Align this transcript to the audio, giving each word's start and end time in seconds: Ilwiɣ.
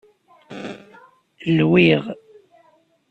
Ilwiɣ. 1.47 2.03